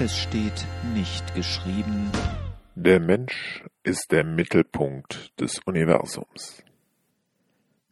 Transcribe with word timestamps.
Es 0.00 0.18
steht 0.18 0.66
nicht 0.92 1.36
geschrieben. 1.36 2.10
Der 2.74 2.98
Mensch 2.98 3.64
ist 3.84 4.06
der 4.10 4.24
Mittelpunkt 4.24 5.32
des 5.40 5.60
Universums. 5.66 6.64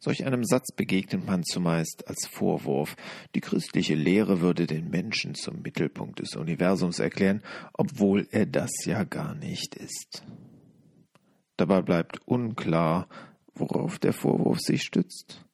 Solch 0.00 0.26
einem 0.26 0.42
Satz 0.42 0.72
begegnet 0.72 1.24
man 1.24 1.44
zumeist 1.44 2.08
als 2.08 2.26
Vorwurf. 2.26 2.96
Die 3.36 3.40
christliche 3.40 3.94
Lehre 3.94 4.40
würde 4.40 4.66
den 4.66 4.90
Menschen 4.90 5.36
zum 5.36 5.62
Mittelpunkt 5.62 6.18
des 6.18 6.34
Universums 6.34 6.98
erklären, 6.98 7.40
obwohl 7.72 8.26
er 8.32 8.46
das 8.46 8.72
ja 8.84 9.04
gar 9.04 9.36
nicht 9.36 9.76
ist. 9.76 10.24
Dabei 11.56 11.82
bleibt 11.82 12.18
unklar, 12.26 13.06
worauf 13.54 14.00
der 14.00 14.12
Vorwurf 14.12 14.58
sich 14.58 14.82
stützt. 14.82 15.44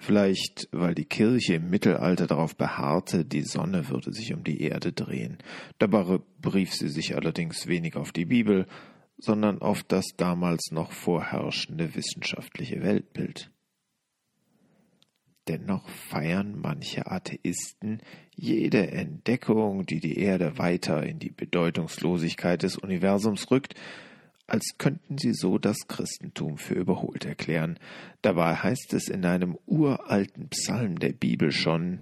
Vielleicht, 0.00 0.68
weil 0.70 0.94
die 0.94 1.04
Kirche 1.04 1.54
im 1.54 1.70
Mittelalter 1.70 2.28
darauf 2.28 2.56
beharrte, 2.56 3.24
die 3.24 3.42
Sonne 3.42 3.88
würde 3.88 4.12
sich 4.12 4.32
um 4.32 4.44
die 4.44 4.62
Erde 4.62 4.92
drehen. 4.92 5.38
Dabei 5.78 6.20
berief 6.40 6.72
sie 6.72 6.88
sich 6.88 7.16
allerdings 7.16 7.66
wenig 7.66 7.96
auf 7.96 8.12
die 8.12 8.24
Bibel, 8.24 8.66
sondern 9.18 9.60
auf 9.60 9.82
das 9.82 10.06
damals 10.16 10.70
noch 10.70 10.92
vorherrschende 10.92 11.96
wissenschaftliche 11.96 12.80
Weltbild. 12.80 13.50
Dennoch 15.48 15.88
feiern 15.88 16.56
manche 16.60 17.10
Atheisten 17.10 18.00
jede 18.36 18.92
Entdeckung, 18.92 19.84
die 19.84 19.98
die 19.98 20.18
Erde 20.18 20.58
weiter 20.58 21.02
in 21.02 21.18
die 21.18 21.30
Bedeutungslosigkeit 21.30 22.62
des 22.62 22.76
Universums 22.76 23.50
rückt, 23.50 23.74
als 24.48 24.76
könnten 24.78 25.18
sie 25.18 25.34
so 25.34 25.58
das 25.58 25.76
Christentum 25.86 26.56
für 26.56 26.74
überholt 26.74 27.24
erklären. 27.26 27.78
Dabei 28.22 28.56
heißt 28.56 28.94
es 28.94 29.08
in 29.08 29.24
einem 29.24 29.56
uralten 29.66 30.48
Psalm 30.48 30.98
der 30.98 31.12
Bibel 31.12 31.52
schon 31.52 32.00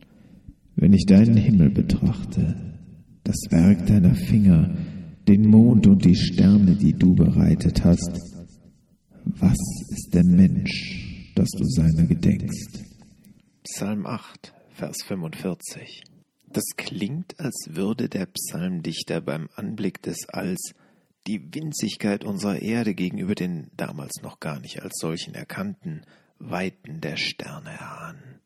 Wenn 0.76 0.92
ich 0.92 1.04
deinen 1.06 1.36
Himmel 1.36 1.70
betrachte, 1.70 2.54
das 3.24 3.36
Werk 3.50 3.86
deiner 3.86 4.14
Finger, 4.14 4.74
den 5.26 5.48
Mond 5.48 5.88
und 5.88 6.04
die 6.04 6.14
Sterne, 6.14 6.76
die 6.76 6.92
du 6.92 7.14
bereitet 7.14 7.84
hast. 7.84 8.20
Was 9.24 9.58
ist 9.90 10.10
der 10.14 10.24
Mensch, 10.24 11.32
dass 11.34 11.50
du 11.50 11.64
seiner 11.64 12.06
gedenkst? 12.06 12.84
Psalm 13.64 14.06
8, 14.06 14.54
Vers 14.70 14.98
45. 15.04 16.04
Das 16.48 16.64
klingt, 16.76 17.40
als 17.40 17.70
würde 17.72 18.08
der 18.08 18.26
Psalmdichter 18.26 19.20
beim 19.20 19.48
Anblick 19.56 20.00
des 20.02 20.28
Alls 20.28 20.74
die 21.26 21.54
Winzigkeit 21.54 22.24
unserer 22.24 22.60
Erde 22.62 22.94
gegenüber 22.94 23.34
den 23.34 23.70
damals 23.76 24.22
noch 24.22 24.40
gar 24.40 24.60
nicht 24.60 24.82
als 24.82 24.98
solchen 25.00 25.34
erkannten 25.34 26.02
Weiten 26.38 27.00
der 27.00 27.16
Sterne 27.16 27.70
erahnen. 27.70 28.40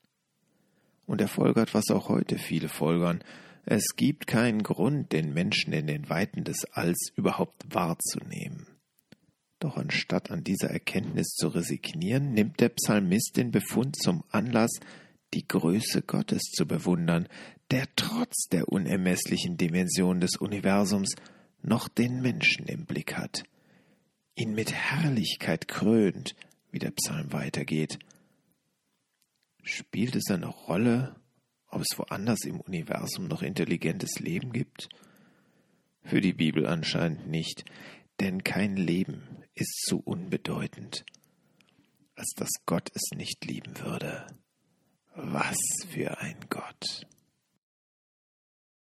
Und 1.07 1.21
er 1.21 1.29
folgert, 1.29 1.75
was 1.75 1.91
auch 1.91 2.09
heute 2.09 2.39
viele 2.39 2.69
folgern, 2.69 3.23
es 3.67 3.95
gibt 3.97 4.27
keinen 4.27 4.63
Grund, 4.63 5.13
den 5.13 5.35
Menschen 5.35 5.73
in 5.73 5.87
den 5.87 6.09
Weiten 6.09 6.45
des 6.45 6.65
Alls 6.73 7.13
überhaupt 7.15 7.75
wahrzunehmen. 7.75 8.67
Doch 9.59 9.77
anstatt 9.77 10.31
an 10.31 10.43
dieser 10.43 10.71
Erkenntnis 10.71 11.35
zu 11.35 11.49
resignieren, 11.49 12.33
nimmt 12.33 12.61
der 12.61 12.71
Psalmist 12.71 13.37
den 13.37 13.51
Befund 13.51 13.97
zum 13.97 14.25
Anlass, 14.31 14.81
die 15.35 15.47
Größe 15.47 16.03
Gottes 16.03 16.43
zu 16.43 16.67
bewundern, 16.67 17.29
der 17.71 17.87
trotz 17.95 18.49
der 18.51 18.69
unermesslichen 18.69 19.57
Dimension 19.59 20.21
des 20.21 20.37
Universums 20.37 21.15
noch 21.63 21.89
den 21.89 22.21
Menschen 22.21 22.67
im 22.67 22.87
Blick 22.87 23.17
hat, 23.17 23.45
ihn 24.35 24.55
mit 24.55 24.73
Herrlichkeit 24.73 25.69
krönt, 25.69 26.35
wie 26.71 26.79
der 26.79 26.93
Psalm 26.93 27.33
weitergeht. 27.33 27.99
Spielt 29.63 30.17
es 30.17 30.31
eine 30.31 30.47
Rolle, 30.47 31.17
ob 31.69 31.83
es 31.83 31.99
woanders 31.99 32.45
im 32.45 32.61
Universum 32.61 33.29
noch 33.29 33.43
intelligentes 33.43 34.19
Leben 34.19 34.53
gibt? 34.53 34.89
Für 36.03 36.21
die 36.21 36.33
Bibel 36.33 36.67
anscheinend 36.67 37.29
nicht, 37.29 37.65
denn 38.21 38.43
kein 38.43 38.77
Leben 38.77 39.45
ist 39.55 39.85
zu 39.87 40.01
unbedeutend, 40.01 41.05
als 42.15 42.33
dass 42.37 42.51
Gott 42.65 42.91
es 42.95 43.11
nicht 43.15 43.45
lieben 43.45 43.79
würde. 43.81 44.27
Was 45.15 45.59
für 45.89 46.19
ein 46.19 46.37
Gott! 46.49 47.07